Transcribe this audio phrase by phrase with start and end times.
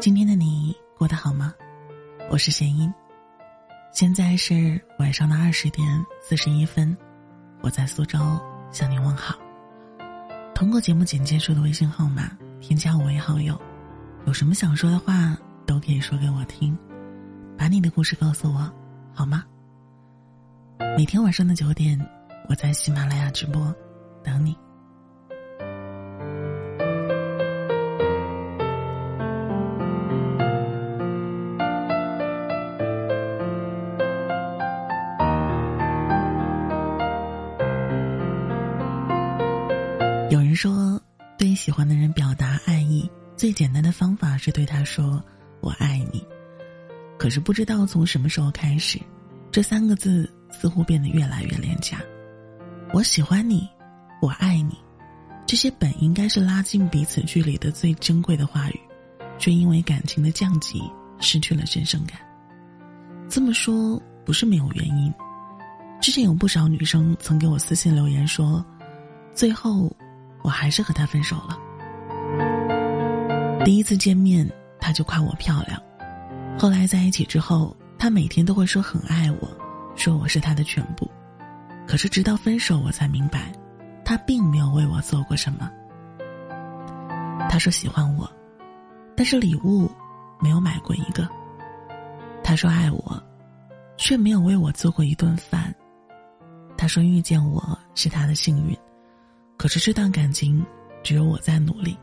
[0.00, 1.52] 今天的你过得好吗？
[2.30, 2.90] 我是贤音，
[3.92, 5.86] 现在是晚上的二十点
[6.22, 6.96] 四十一分，
[7.60, 8.18] 我在苏州
[8.72, 9.38] 向你问好。
[10.54, 12.30] 通过节目简介处的微信号码
[12.62, 13.60] 添加我为好友，
[14.24, 15.36] 有什么想说的话
[15.66, 16.74] 都可以说给我听，
[17.58, 18.72] 把你的故事告诉我，
[19.12, 19.44] 好吗？
[20.96, 22.00] 每天晚上的九点，
[22.48, 23.74] 我在喜马拉雅直播，
[24.24, 24.56] 等你。
[40.30, 41.02] 有人说，
[41.36, 45.20] 对喜欢的人表达爱意，最简单的方法是对他说
[45.60, 46.24] “我爱你”。
[47.18, 49.00] 可是不知道从什么时候开始，
[49.50, 52.00] 这三个字似乎变得越来越廉价。
[52.92, 53.68] 我喜欢你，
[54.22, 54.78] 我爱你，
[55.46, 58.80] 这些本应该是拉近彼此距离的最珍贵的话语，
[59.36, 60.80] 却因为感情的降级
[61.18, 62.20] 失去了神圣感。
[63.28, 65.12] 这么说不是没有原因。
[66.00, 68.64] 之前有不少女生曾给我私信留言说，
[69.34, 69.92] 最后。
[70.42, 71.58] 我还是和他分手了。
[73.64, 75.78] 第一次见面，他就夸我漂亮；
[76.58, 79.48] 后来在一起之后，他每天都会说很爱我，
[79.96, 81.10] 说我是他的全部。
[81.86, 83.52] 可是直到分手，我才明白，
[84.04, 85.70] 他并没有为我做过什么。
[87.48, 88.30] 他说喜欢我，
[89.16, 89.90] 但是礼物
[90.40, 91.28] 没有买过一个。
[92.42, 93.22] 他说爱我，
[93.96, 95.74] 却没有为我做过一顿饭。
[96.76, 98.74] 他说遇见我是他的幸运。
[99.60, 100.64] 可是这段感情，
[101.02, 101.94] 只有我在努力。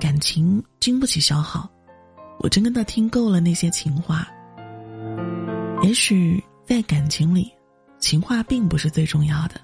[0.00, 1.70] 感情经不起消耗，
[2.38, 4.26] 我真跟他听够了那些情话。
[5.82, 7.52] 也许在感情里，
[7.98, 9.60] 情话并不是最重要的，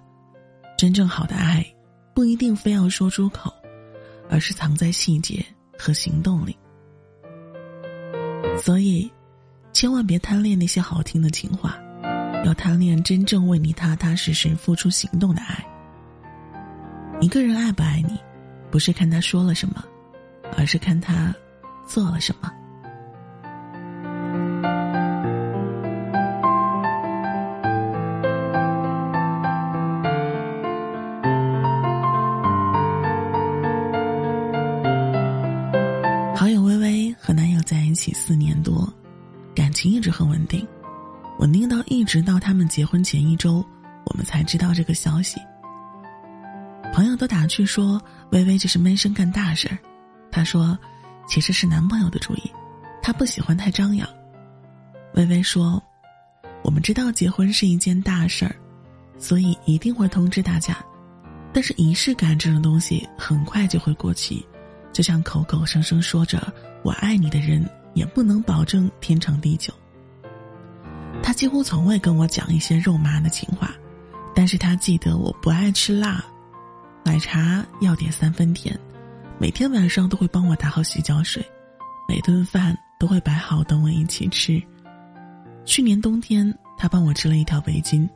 [0.76, 1.64] 真正好的爱，
[2.12, 3.50] 不一定非要说出口，
[4.28, 5.42] 而是藏在细节
[5.78, 6.54] 和行动里。
[8.62, 9.10] 所以，
[9.72, 11.78] 千万别贪恋那些好听的情话，
[12.44, 15.66] 要贪恋真正为你踏踏实实付出行动的爱。
[17.24, 18.20] 一个人爱不爱你，
[18.70, 19.82] 不是看他说了什么，
[20.58, 21.34] 而是看他
[21.86, 22.52] 做了什么。
[36.36, 38.86] 好友微微和男友在一起四年多，
[39.54, 40.68] 感情一直很稳定，
[41.38, 43.64] 稳定到一直到他们结婚前一周，
[44.04, 45.40] 我们才知道这个消息。
[46.94, 48.00] 朋友都打趣说
[48.30, 49.76] ：“微微这是闷声干大事儿。”
[50.30, 50.78] 他说
[51.26, 52.52] ：“其实是男朋友的主意，
[53.02, 54.08] 他不喜欢太张扬。”
[55.14, 55.82] 微微说
[56.62, 58.54] ：“我们知道结婚是一件大事儿，
[59.18, 60.76] 所以一定会通知大家。
[61.52, 64.46] 但是仪式感这种东西很快就会过期，
[64.92, 66.40] 就像口口声声说着
[66.84, 69.74] 我爱你的人，也不能保证天长地久。”
[71.24, 73.74] 他几乎从未跟我讲一些肉麻的情话，
[74.32, 76.24] 但是他记得我不爱吃辣。
[77.04, 78.78] 奶茶要点三分甜，
[79.38, 81.44] 每天晚上都会帮我打好洗脚水，
[82.08, 84.60] 每顿饭都会摆好等我一起吃。
[85.66, 88.08] 去年冬天，他帮我织了一条围巾，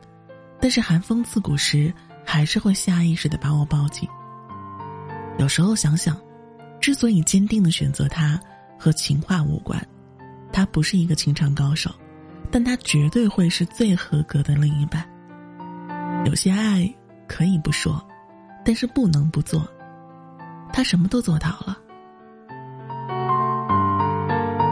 [0.59, 1.93] 但是寒风刺骨时，
[2.25, 4.09] 还是会下意识的把我抱紧。
[5.39, 6.19] 有时候想想，
[6.81, 8.41] 之所以坚定的选择他，
[8.79, 9.87] 和情话无关，
[10.51, 11.95] 他不是一个情场高手，
[12.51, 15.07] 但他绝对会是最合格的另一半。
[16.25, 16.91] 有些爱
[17.29, 18.03] 可以不说。
[18.69, 19.67] 但是不能不做，
[20.75, 21.79] 他什么都做到了。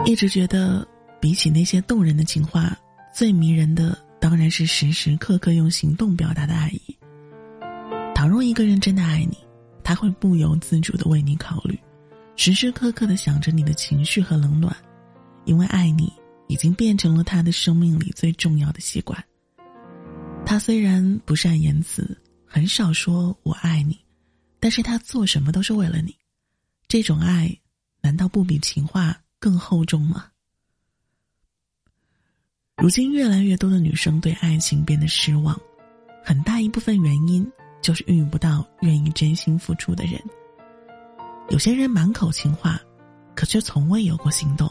[0.05, 0.87] 一直觉得，
[1.19, 2.77] 比起那些动人的情话，
[3.11, 6.95] 最迷人的当然是时时刻刻用行动表达的爱意。
[8.13, 9.35] 倘若一个人真的爱你，
[9.83, 11.75] 他会不由自主的为你考虑，
[12.35, 14.77] 时时刻刻的想着你的情绪和冷暖，
[15.45, 16.13] 因为爱你
[16.45, 19.17] 已经变成了他的生命里最重要的习惯。
[20.45, 22.15] 他虽然不善言辞。
[22.57, 23.95] 很少说我爱你，
[24.59, 26.17] 但是他做什么都是为了你，
[26.87, 27.55] 这种爱
[28.01, 30.25] 难道不比情话更厚重吗？
[32.77, 35.55] 如今越来越多的女生对爱情变得失望，
[36.25, 37.47] 很大一部分原因
[37.79, 40.19] 就是遇不到愿意真心付出的人。
[41.49, 42.81] 有些人满口情话，
[43.35, 44.67] 可却从未有过行动；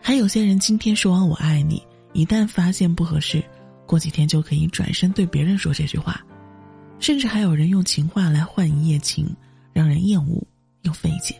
[0.00, 3.44] 还有些人今天说完我爱你，一旦发现不合适，
[3.84, 6.24] 过几天就可以转身对别人说这句话。
[7.00, 9.34] 甚至还有人用情话来换一夜情，
[9.72, 10.42] 让人厌恶
[10.82, 11.34] 又费解。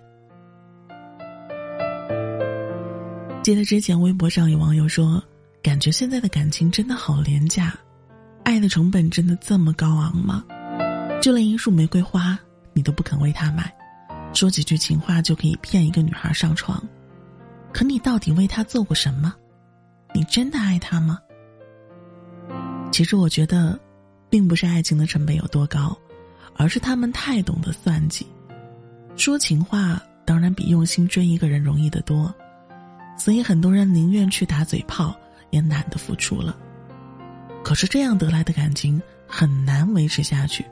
[3.43, 5.22] 记得之前微博上有网友说
[5.62, 7.75] ：“感觉现在的感情真的好廉价，
[8.44, 10.44] 爱的成本真的这么高昂吗？
[11.20, 12.38] 就连一束玫瑰花
[12.72, 13.75] 你都不肯为他买，
[14.34, 16.82] 说几句情话就可以骗一个女孩上床，
[17.72, 19.34] 可你到底为他做过什么？
[20.14, 21.19] 你真的爱她吗？
[22.93, 23.78] 其实我觉得，
[24.30, 25.96] 并不是爱情的成本有多高，
[26.56, 28.26] 而是他们太懂得算计。
[29.16, 32.32] 说情话当然比用心追一个人容易得多，
[33.16, 35.14] 所以很多人宁愿去打嘴炮，
[35.50, 36.56] 也懒得付出了。
[37.64, 40.64] 可是这样得来的感情很难维持下去。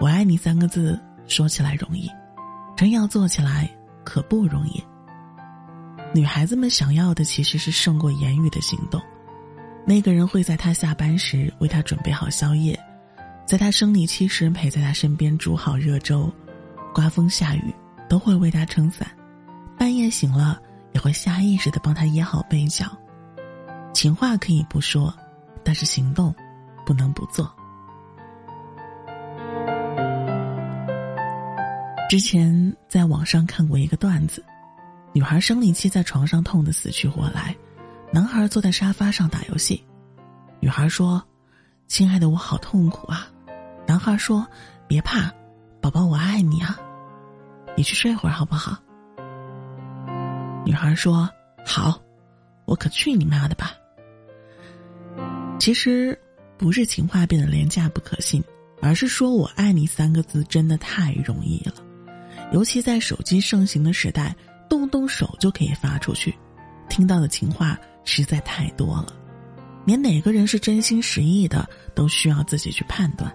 [0.00, 2.10] 我爱你三个字说起来容易，
[2.76, 3.70] 真要做起来
[4.04, 4.82] 可不容易。
[6.14, 9.00] 女孩子们想要的其实是胜过言语的行动。
[9.88, 12.76] 那个人会在他下班时为他准备好宵夜，
[13.46, 16.28] 在他生理期时陪在他身边煮好热粥，
[16.92, 17.72] 刮风下雨
[18.08, 19.08] 都会为他撑伞，
[19.78, 20.60] 半夜醒了
[20.92, 22.84] 也会下意识的帮他掖好被角。
[23.94, 25.14] 情话可以不说，
[25.62, 26.34] 但是行动
[26.84, 27.48] 不能不做。
[32.10, 34.44] 之前在网上看过一个段子，
[35.12, 37.54] 女孩生理期在床上痛得死去活来。
[38.16, 39.84] 男孩坐在沙发上打游戏，
[40.58, 41.22] 女孩说
[41.86, 43.28] ：“亲爱的，我好痛苦啊。”
[43.86, 44.46] 男孩说
[44.88, 45.30] ：“别怕，
[45.82, 46.80] 宝宝，我爱你啊，
[47.76, 48.74] 你去睡会儿好不好？”
[50.64, 51.28] 女孩说
[51.62, 52.00] ：“好，
[52.64, 53.74] 我可去你妈的吧。”
[55.60, 56.18] 其实
[56.56, 58.42] 不是情话变得廉价不可信，
[58.80, 61.74] 而是说我爱你三个字真的太容易了，
[62.50, 64.34] 尤其在手机盛行的时代，
[64.70, 66.34] 动动手就可以发出去，
[66.88, 67.78] 听到的情话。
[68.06, 69.12] 实在太多了，
[69.84, 73.30] 连哪个人是真心实意的都需要自己去判断。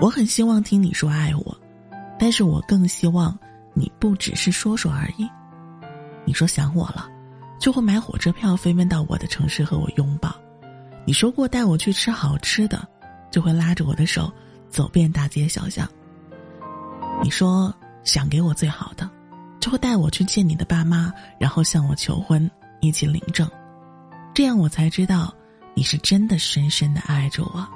[0.00, 1.60] 我很希望听你说爱我，
[2.18, 3.38] 但是我更希望
[3.74, 5.28] 你不只是说说而已。
[6.24, 7.06] 你说想我了，
[7.58, 10.30] 就会买火车票飞奔到我的城市和我拥抱；
[11.04, 12.88] 你说过带我去吃好吃的，
[13.30, 14.32] 就会拉着我的手
[14.70, 15.86] 走遍大街小巷。
[17.22, 17.74] 你说
[18.04, 19.10] 想给我最好的，
[19.60, 22.50] 就会带我去见你的爸妈，然后向我求婚。
[22.80, 23.48] 一起领证，
[24.34, 25.34] 这样我才知道，
[25.74, 27.66] 你是真的深深的爱着我。